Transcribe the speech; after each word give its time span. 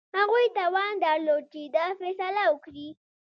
هغوی 0.19 0.45
توان 0.59 0.91
درلود 1.05 1.43
چې 1.53 1.61
دا 1.75 1.85
فیصله 1.99 2.43
وکړي. 2.49 2.89